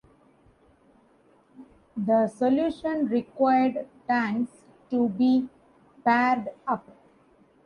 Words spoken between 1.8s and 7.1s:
The solution required tanks to be paired up.